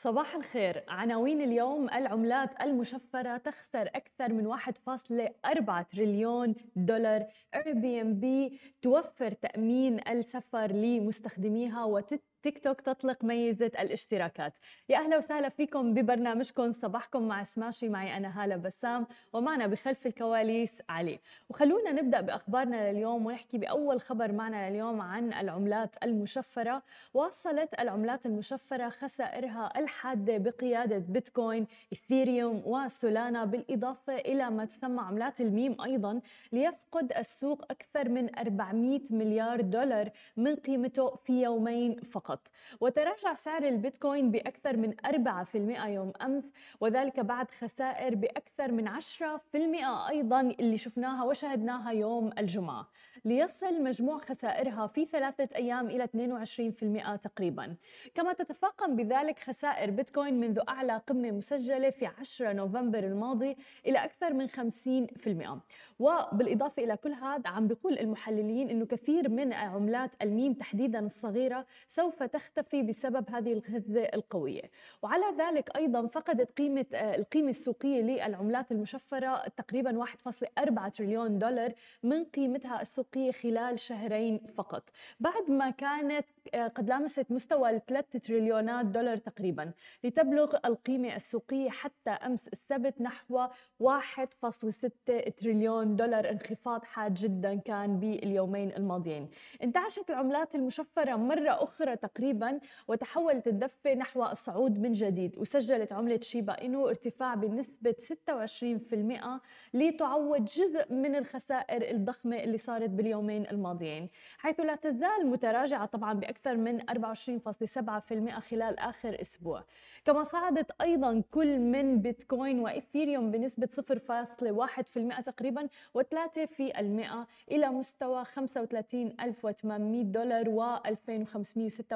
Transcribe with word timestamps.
صباح 0.00 0.34
الخير. 0.34 0.84
عناوين 0.88 1.40
اليوم 1.40 1.88
العملات 1.90 2.62
المشفرة 2.62 3.36
تخسر 3.36 3.82
أكثر 3.82 4.32
من 4.32 4.46
1.4 4.46 5.82
تريليون 5.82 6.54
دولار. 6.76 7.26
Airbnb 7.54 8.58
توفر 8.82 9.30
تأمين 9.30 10.08
السفر 10.08 10.72
لمستخدميها 10.72 11.84
وتت 11.84 12.22
تيك 12.42 12.58
توك 12.58 12.80
تطلق 12.80 13.24
ميزة 13.24 13.66
الاشتراكات. 13.66 14.58
يا 14.88 14.98
أهلا 14.98 15.16
وسهلا 15.16 15.48
فيكم 15.48 15.94
ببرنامجكم. 15.94 16.70
صباحكم 16.70 17.28
مع 17.28 17.42
سماشي 17.42 17.88
معي 17.88 18.16
أنا 18.16 18.44
هالة 18.44 18.56
بسام 18.56 19.06
ومعنا 19.32 19.66
بخلف 19.66 20.06
الكواليس 20.06 20.82
علي. 20.88 21.18
وخلونا 21.48 21.92
نبدأ 21.92 22.20
بأخبارنا 22.20 22.92
لليوم 22.92 23.26
ونحكي 23.26 23.58
بأول 23.58 24.00
خبر 24.00 24.32
معنا 24.32 24.70
لليوم 24.70 25.00
عن 25.00 25.32
العملات 25.32 25.96
المشفرة. 26.02 26.82
واصلت 27.14 27.80
العملات 27.80 28.26
المشفرة 28.26 28.88
خسائرها 28.88 29.72
الحادة 29.76 30.38
بقيادة 30.38 30.98
بيتكوين 30.98 31.66
إثيريوم 31.92 32.62
وسولانا 32.66 33.44
بالإضافة 33.44 34.16
إلى 34.16 34.50
ما 34.50 34.64
تسمى 34.64 35.00
عملات 35.00 35.40
الميم 35.40 35.80
أيضا 35.80 36.20
ليفقد 36.52 37.12
السوق 37.12 37.62
أكثر 37.70 38.08
من 38.08 38.38
400 38.38 39.00
مليار 39.10 39.60
دولار 39.60 40.10
من 40.36 40.56
قيمته 40.56 41.14
في 41.16 41.42
يومين 41.42 42.00
فقط. 42.00 42.27
فقط 42.28 42.48
وتراجع 42.80 43.34
سعر 43.34 43.62
البيتكوين 43.62 44.30
بأكثر 44.30 44.76
من 44.76 44.94
4% 45.06 45.86
يوم 45.86 46.12
أمس 46.22 46.44
وذلك 46.80 47.20
بعد 47.20 47.50
خسائر 47.50 48.14
بأكثر 48.14 48.72
من 48.72 48.88
10% 48.88 50.08
أيضا 50.10 50.40
اللي 50.40 50.76
شفناها 50.76 51.24
وشهدناها 51.24 51.90
يوم 51.90 52.30
الجمعة. 52.38 52.88
ليصل 53.24 53.82
مجموع 53.82 54.18
خسائرها 54.18 54.86
في 54.86 55.04
ثلاثة 55.04 55.48
أيام 55.56 55.86
إلى 55.86 56.04
22% 56.04 57.16
تقريبا. 57.16 57.76
كما 58.14 58.32
تتفاقم 58.32 58.96
بذلك 58.96 59.38
خسائر 59.38 59.90
بيتكوين 59.90 60.40
منذ 60.40 60.60
أعلى 60.68 61.00
قمة 61.06 61.30
مسجلة 61.30 61.90
في 61.90 62.06
10 62.06 62.52
نوفمبر 62.52 62.98
الماضي 62.98 63.56
إلى 63.86 63.98
أكثر 64.04 64.32
من 64.32 64.48
50% 64.48 65.60
وبالإضافة 65.98 66.84
إلى 66.84 66.96
كل 66.96 67.12
هذا 67.12 67.50
عم 67.50 67.66
بيقول 67.66 67.98
المحللين 67.98 68.70
أنه 68.70 68.86
كثير 68.86 69.28
من 69.28 69.52
عملات 69.52 70.10
الميم 70.22 70.52
تحديدا 70.52 70.98
الصغيرة 70.98 71.66
سوف 71.88 72.17
سوف 72.18 72.30
تختفي 72.30 72.82
بسبب 72.82 73.30
هذه 73.30 73.52
الغزة 73.52 74.02
القوية. 74.02 74.62
وعلى 75.02 75.24
ذلك 75.38 75.76
أيضا 75.76 76.06
فقدت 76.06 76.58
قيمة 76.58 76.86
آه، 76.94 77.16
القيمة 77.16 77.48
السوقية 77.48 78.02
للعملات 78.02 78.72
المشفرة 78.72 79.48
تقريبا 79.48 79.96
1.4 79.98 80.88
تريليون 80.88 81.38
دولار 81.38 81.72
من 82.02 82.24
قيمتها 82.24 82.80
السوقية 82.80 83.32
خلال 83.32 83.80
شهرين 83.80 84.38
فقط. 84.38 84.90
بعد 85.20 85.50
ما 85.50 85.70
كانت 85.70 86.26
آه، 86.54 86.66
قد 86.68 86.88
لامست 86.88 87.26
مستوى 87.30 87.80
3 87.88 88.18
تريليونات 88.18 88.86
دولار 88.86 89.16
تقريبا 89.16 89.72
لتبلغ 90.04 90.56
القيمة 90.64 91.16
السوقية 91.16 91.70
حتى 91.70 92.10
أمس 92.10 92.48
السبت 92.48 93.00
نحو 93.00 93.46
1.6 93.80 95.30
تريليون 95.38 95.96
دولار. 95.96 96.30
انخفاض 96.30 96.84
حاد 96.84 97.14
جدا 97.14 97.54
كان 97.54 98.00
باليومين 98.00 98.72
الماضيين. 98.76 99.28
انتعشت 99.62 100.10
العملات 100.10 100.54
المشفرة 100.54 101.16
مرة 101.16 101.50
أخرى 101.50 101.96
تقريبا 102.08 102.60
وتحولت 102.88 103.46
الدفة 103.46 103.94
نحو 103.94 104.24
الصعود 104.24 104.78
من 104.78 104.92
جديد. 104.92 105.38
وسجلت 105.38 105.92
عملة 105.92 106.20
شيبا 106.20 106.64
إنو 106.64 106.88
ارتفاع 106.88 107.34
بنسبة 107.34 107.94
26% 108.02 109.40
لتعوض 109.74 110.44
جزء 110.44 110.92
من 110.94 111.16
الخسائر 111.16 111.90
الضخمة 111.90 112.36
اللي 112.36 112.58
صارت 112.58 112.90
باليومين 112.90 113.46
الماضيين. 113.46 114.08
حيث 114.38 114.60
لا 114.60 114.74
تزال 114.74 115.26
متراجعة 115.26 115.86
طبعا 115.86 116.12
بأكثر 116.12 116.56
من 116.56 116.80
24.7% 116.90 118.40
خلال 118.40 118.78
آخر 118.78 119.20
أسبوع. 119.20 119.64
كما 120.04 120.22
صعدت 120.22 120.70
أيضا 120.80 121.22
كل 121.30 121.58
من 121.58 122.00
بيتكوين 122.00 122.60
وإثيريوم 122.60 123.30
بنسبة 123.30 123.68
0.1% 123.80 125.20
تقريبا 125.20 125.68
و3 125.98 126.44
في 126.46 126.80
المئة 126.80 127.26
إلى 127.50 127.68
مستوى 127.68 128.24
35800 128.24 130.02
دولار 130.04 130.48
و 130.48 130.62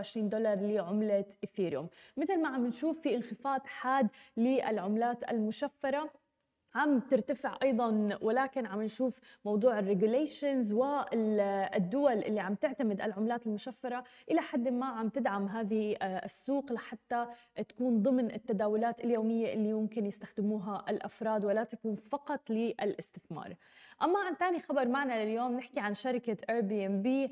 2526 0.00 0.28
دولار 0.28 0.60
لعملة 0.60 1.24
إثيريوم 1.44 1.88
مثل 2.16 2.42
ما 2.42 2.48
عم 2.48 2.66
نشوف 2.66 3.00
في 3.00 3.14
انخفاض 3.14 3.60
حاد 3.66 4.08
للعملات 4.36 5.30
المشفرة 5.30 6.10
عم 6.76 7.00
ترتفع 7.00 7.58
أيضا 7.62 8.18
ولكن 8.22 8.66
عم 8.66 8.82
نشوف 8.82 9.14
موضوع 9.44 9.78
ال 9.78 9.86
regulations 9.86 10.72
والدول 10.72 12.12
اللي 12.12 12.40
عم 12.40 12.54
تعتمد 12.54 13.00
العملات 13.00 13.46
المشفرة 13.46 14.04
إلى 14.30 14.40
حد 14.40 14.68
ما 14.68 14.86
عم 14.86 15.08
تدعم 15.08 15.48
هذه 15.48 15.96
آه، 16.02 16.24
السوق 16.24 16.72
لحتى 16.72 17.26
تكون 17.68 18.02
ضمن 18.02 18.30
التداولات 18.34 19.04
اليومية 19.04 19.52
اللي 19.52 19.68
يمكن 19.68 20.06
يستخدموها 20.06 20.84
الأفراد 20.88 21.44
ولا 21.44 21.64
تكون 21.64 21.96
فقط 21.96 22.50
للاستثمار. 22.50 23.54
أما 24.02 24.18
عن 24.18 24.34
ثاني 24.34 24.60
خبر 24.60 24.88
معنا 24.88 25.24
لليوم 25.24 25.56
نحكي 25.56 25.80
عن 25.80 25.94
شركة 25.94 26.36
Airbnb 26.50 27.30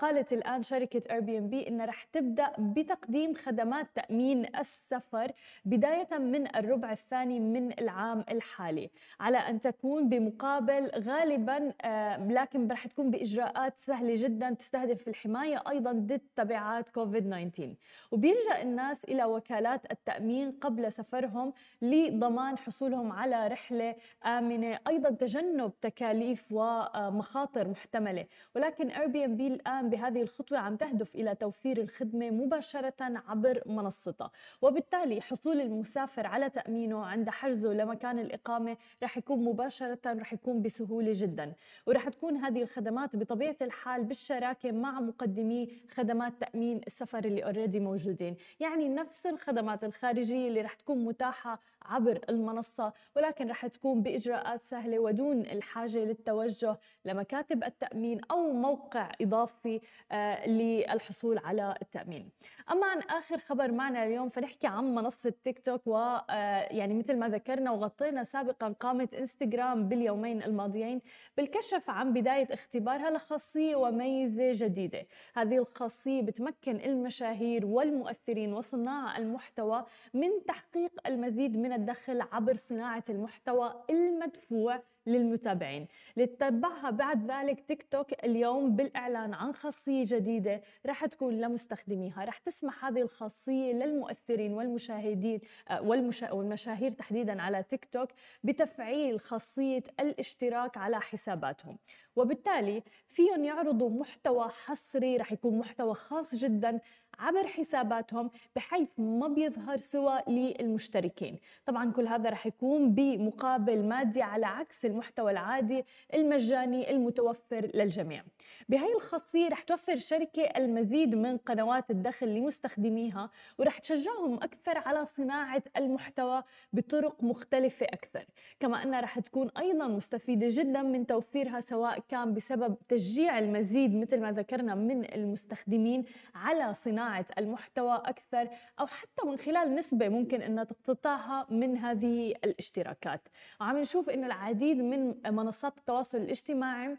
قالت 0.00 0.32
الآن 0.32 0.62
شركة 0.62 1.02
Airbnb 1.10 1.68
انها 1.68 1.86
رح 1.86 2.02
تبدأ 2.02 2.52
بتقديم 2.58 3.34
خدمات 3.34 3.86
تأمين 3.94 4.46
السفر 4.58 5.32
بداية 5.64 6.18
من 6.18 6.56
الربع 6.56 6.92
الثاني 6.92 7.40
من 7.40 7.72
العام 7.78 8.24
الحالي. 8.30 8.90
على 9.20 9.38
أن 9.38 9.60
تكون 9.60 10.08
بمقابل 10.08 10.90
غالبا 10.98 11.72
آه، 11.82 12.26
لكن 12.28 12.68
رح 12.68 12.86
تكون 12.86 13.10
بإجراءات 13.10 13.78
سهلة 13.78 14.14
جدا 14.16 14.50
تستهدف 14.50 15.08
الحماية 15.08 15.62
أيضا 15.68 15.92
ضد 15.92 16.20
تبعات 16.36 16.88
كوفيد 16.88 17.30
19 17.30 17.74
وبيلجأ 18.10 18.62
الناس 18.62 19.04
إلى 19.04 19.24
وكالات 19.24 19.92
التأمين 19.92 20.52
قبل 20.52 20.92
سفرهم 20.92 21.52
لضمان 21.82 22.58
حصولهم 22.58 23.12
على 23.12 23.48
رحلة 23.48 23.94
آمنة 24.26 24.78
أيضا 24.88 25.10
تجنب 25.10 25.72
تكاليف 25.96 26.44
ومخاطر 26.50 27.68
محتملة. 27.68 28.26
ولكن 28.56 28.88
Airbnb 28.88 29.46
الآن 29.46 29.90
بهذه 29.90 30.22
الخطوة 30.22 30.58
عم 30.58 30.76
تهدف 30.76 31.14
إلى 31.14 31.34
توفير 31.34 31.80
الخدمة 31.80 32.30
مباشرة 32.30 32.94
عبر 33.00 33.62
منصتها. 33.66 34.30
وبالتالي 34.62 35.20
حصول 35.20 35.60
المسافر 35.60 36.26
على 36.26 36.50
تأمينه 36.50 37.04
عند 37.06 37.30
حجزه 37.30 37.72
لمكان 37.72 38.18
الإقامة 38.18 38.76
رح 39.02 39.18
يكون 39.18 39.44
مباشرة 39.44 39.98
رح 40.06 40.32
يكون 40.32 40.62
بسهولة 40.62 41.12
جدا. 41.14 41.52
ورح 41.86 42.08
تكون 42.08 42.36
هذه 42.36 42.62
الخدمات 42.62 43.16
بطبيعة 43.16 43.56
الحال 43.62 44.04
بالشراكة 44.04 44.72
مع 44.72 45.00
مقدمي 45.00 45.68
خدمات 45.90 46.32
تأمين 46.40 46.80
السفر 46.86 47.24
اللي 47.24 47.44
اوريدي 47.44 47.80
موجودين. 47.80 48.36
يعني 48.60 48.88
نفس 48.88 49.26
الخدمات 49.26 49.84
الخارجية 49.84 50.48
اللي 50.48 50.60
رح 50.60 50.74
تكون 50.74 51.04
متاحة 51.04 51.60
عبر 51.84 52.20
المنصة 52.28 52.92
ولكن 53.16 53.48
رح 53.48 53.66
تكون 53.66 54.02
بإجراءات 54.02 54.62
سهلة 54.62 54.98
ودون 54.98 55.40
الحاجة 55.84 56.04
للتوجه 56.04 56.78
لمكاتب 57.04 57.64
التأمين 57.64 58.20
أو 58.30 58.52
موقع 58.52 59.12
إضافي 59.20 59.80
آه، 60.12 60.48
للحصول 60.48 61.38
على 61.38 61.74
التأمين. 61.82 62.30
أما 62.70 62.86
عن 62.86 62.98
آخر 62.98 63.38
خبر 63.38 63.72
معنا 63.72 64.04
اليوم 64.06 64.28
فنحكي 64.28 64.66
عن 64.66 64.94
منصة 64.94 65.34
تيك 65.44 65.58
توك 65.58 65.86
ويعني 65.86 66.94
مثل 66.94 67.16
ما 67.16 67.28
ذكرنا 67.28 67.70
وغطينا 67.70 68.22
سابقا 68.22 68.68
قامت 68.80 69.14
إنستغرام 69.14 69.88
باليومين 69.88 70.42
الماضيين 70.42 71.00
بالكشف 71.36 71.90
عن 71.90 72.12
بداية 72.12 72.48
اختبارها 72.50 73.10
لخاصية 73.10 73.76
وميزة 73.76 74.66
جديدة. 74.66 75.06
هذه 75.34 75.58
الخاصية 75.58 76.22
بتمكن 76.22 76.76
المشاهير 76.76 77.66
والمؤثرين 77.66 78.52
وصناع 78.52 79.18
المحتوى 79.18 79.84
من 80.14 80.30
تحقيق 80.48 80.92
المزيد 81.06 81.56
من 81.56 81.72
الدخل 81.72 82.20
عبر 82.32 82.54
صناعة 82.54 83.04
المحتوى 83.10 83.84
المدفوع 83.90 84.82
للمتابعين. 85.06 85.86
لتتبعها 86.16 86.90
بعد 86.90 87.30
ذلك 87.30 87.60
تيك 87.68 87.82
توك 87.82 88.24
اليوم 88.24 88.76
بالإعلان 88.76 89.34
عن 89.34 89.54
خاصية 89.54 90.04
جديدة 90.06 90.62
رح 90.86 91.06
تكون 91.06 91.40
لمستخدميها. 91.40 92.24
رح 92.24 92.38
تسمح 92.38 92.84
هذه 92.84 93.02
الخاصية 93.02 93.72
للمؤثرين 93.72 94.52
والمشاهدين 94.52 95.40
آه، 95.68 95.82
والمشا... 95.82 96.32
والمشاهير 96.32 96.92
تحديدا 96.92 97.42
على 97.42 97.62
تيك 97.62 97.84
توك 97.84 98.08
بتفعيل 98.44 99.20
خاصية 99.20 99.82
الاشتراك 100.00 100.76
على 100.76 101.00
حساباتهم. 101.00 101.78
وبالتالي 102.16 102.82
فيهم 103.08 103.44
يعرضوا 103.44 103.90
محتوى 103.90 104.48
حصري 104.48 105.16
رح 105.16 105.32
يكون 105.32 105.58
محتوى 105.58 105.94
خاص 105.94 106.34
جدا 106.34 106.80
عبر 107.18 107.46
حساباتهم 107.46 108.30
بحيث 108.56 108.88
ما 108.98 109.28
بيظهر 109.28 109.76
سوى 109.76 110.18
للمشتركين. 110.28 111.38
طبعا 111.66 111.92
كل 111.92 112.06
هذا 112.06 112.30
رح 112.30 112.46
يكون 112.46 112.94
بمقابل 112.94 113.84
مادي 113.84 114.22
على 114.22 114.46
عكس 114.46 114.86
المحتوى 114.86 115.32
العادي 115.32 115.84
المجاني 116.14 116.90
المتوفر 116.90 117.70
للجميع. 117.74 118.24
بهي 118.68 118.92
الخاصية 118.94 119.48
رح 119.48 119.62
توفر 119.62 119.92
الشركة 119.92 120.42
المزيد 120.42 121.14
من 121.14 121.36
قنوات 121.36 121.90
الدخل 121.90 122.28
لمستخدميها 122.28 123.30
ورح 123.58 123.78
تشجعهم 123.78 124.34
أكثر 124.34 124.78
على 124.78 125.06
صناعة 125.06 125.62
المحتوى 125.76 126.42
بطرق 126.72 127.22
مختلفة 127.24 127.86
أكثر. 127.86 128.24
كما 128.60 128.82
أنها 128.82 129.00
رح 129.00 129.18
تكون 129.18 129.50
أيضا 129.58 129.86
مستفيدة 129.86 130.46
جدا 130.50 130.82
من 130.82 131.06
توفيرها 131.06 131.60
سواء 131.60 131.98
كان 132.08 132.34
بسبب 132.34 132.76
تشجيع 132.88 133.38
المزيد 133.38 133.94
مثل 133.94 134.20
ما 134.20 134.32
ذكرنا 134.32 134.74
من 134.74 135.14
المستخدمين 135.14 136.04
على 136.34 136.74
صناعة 136.74 137.03
المحتوى 137.38 137.94
أكثر 137.94 138.48
أو 138.80 138.86
حتى 138.86 139.26
من 139.26 139.36
خلال 139.38 139.74
نسبة 139.74 140.08
ممكن 140.08 140.42
أنها 140.42 140.64
تقتطعها 140.64 141.46
من 141.50 141.76
هذه 141.76 142.34
الاشتراكات. 142.44 143.28
وعم 143.60 143.78
نشوف 143.78 144.10
أنه 144.10 144.26
العديد 144.26 144.76
من 144.76 145.14
منصات 145.34 145.78
التواصل 145.78 146.18
الاجتماعي 146.18 146.96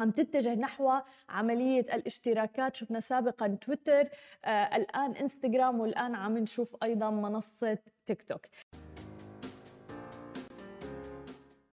عم 0.00 0.10
تتجه 0.10 0.54
نحو 0.54 0.92
عملية 1.28 1.80
الاشتراكات. 1.94 2.76
شفنا 2.76 3.00
سابقا 3.00 3.58
تويتر 3.60 4.08
آه 4.44 4.76
الآن 4.76 5.12
إنستغرام 5.12 5.80
والآن 5.80 6.14
عم 6.14 6.38
نشوف 6.38 6.76
أيضا 6.82 7.10
منصة 7.10 7.78
تيك 8.06 8.22
توك. 8.22 8.46